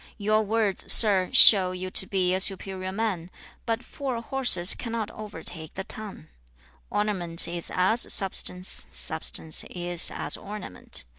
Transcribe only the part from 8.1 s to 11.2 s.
substance; substance is as ornament.